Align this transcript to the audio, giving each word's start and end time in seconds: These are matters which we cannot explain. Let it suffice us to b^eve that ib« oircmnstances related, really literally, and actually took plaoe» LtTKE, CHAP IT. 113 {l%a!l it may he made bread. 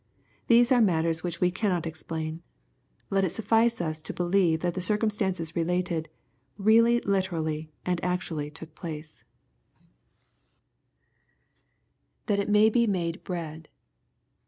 These 0.47 0.71
are 0.71 0.81
matters 0.81 1.21
which 1.21 1.39
we 1.39 1.51
cannot 1.51 1.85
explain. 1.85 2.41
Let 3.11 3.23
it 3.23 3.29
suffice 3.31 3.79
us 3.79 4.01
to 4.01 4.13
b^eve 4.15 4.61
that 4.61 4.75
ib« 4.75 4.81
oircmnstances 4.81 5.53
related, 5.55 6.09
really 6.57 7.01
literally, 7.01 7.71
and 7.85 8.03
actually 8.03 8.49
took 8.49 8.73
plaoe» 8.73 8.97
LtTKE, 9.01 9.21
CHAP 9.21 9.25
IT. 12.25 12.37
113 12.39 12.39
{l%a!l 12.39 12.39
it 12.41 12.49
may 12.49 12.79
he 12.79 12.87
made 12.87 13.23
bread. 13.23 13.69